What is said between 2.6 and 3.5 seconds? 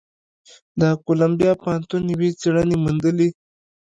موندلې،